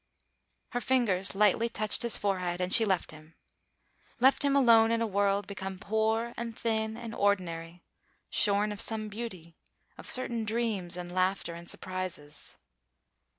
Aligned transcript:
Her 0.69 0.81
fingers 0.81 1.35
lightly 1.35 1.69
touched 1.69 2.01
his 2.01 2.17
forehead, 2.17 2.59
and 2.59 2.73
she 2.73 2.85
left 2.85 3.11
him; 3.11 3.35
left 4.19 4.41
him 4.43 4.55
alone 4.55 4.89
in 4.89 4.99
a 4.99 5.05
world 5.05 5.45
become 5.45 5.77
poor 5.77 6.33
and 6.37 6.57
thin 6.57 6.97
and 6.97 7.13
ordinary, 7.13 7.83
shorn 8.31 8.71
of 8.71 8.81
some 8.81 9.09
beauty, 9.09 9.57
of 9.99 10.07
certain 10.09 10.43
dreams 10.43 10.97
and 10.97 11.11
laughter 11.13 11.53
and 11.53 11.69
surprises. 11.69 12.57